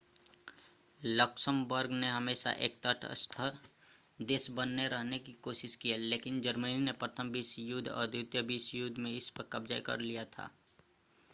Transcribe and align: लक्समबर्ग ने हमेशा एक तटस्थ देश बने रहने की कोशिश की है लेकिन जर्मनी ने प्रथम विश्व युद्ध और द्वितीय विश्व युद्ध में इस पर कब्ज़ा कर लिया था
लक्समबर्ग 1.01 1.91
ने 1.93 2.07
हमेशा 2.09 2.51
एक 2.67 2.79
तटस्थ 2.83 3.35
देश 4.19 4.49
बने 4.51 4.87
रहने 4.87 5.19
की 5.19 5.33
कोशिश 5.43 5.75
की 5.75 5.89
है 5.89 5.97
लेकिन 5.99 6.41
जर्मनी 6.41 6.77
ने 6.79 6.91
प्रथम 7.03 7.29
विश्व 7.31 7.61
युद्ध 7.63 7.87
और 7.89 8.07
द्वितीय 8.07 8.41
विश्व 8.47 8.77
युद्ध 8.77 8.97
में 8.97 9.11
इस 9.11 9.29
पर 9.29 9.49
कब्ज़ा 9.53 9.79
कर 9.81 9.99
लिया 10.01 10.25
था 10.27 10.49